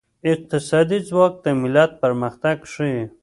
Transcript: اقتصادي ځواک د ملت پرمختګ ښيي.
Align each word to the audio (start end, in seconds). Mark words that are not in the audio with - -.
اقتصادي 0.31 0.99
ځواک 1.09 1.33
د 1.43 1.45
ملت 1.61 1.91
پرمختګ 2.03 2.57
ښيي. 2.73 3.01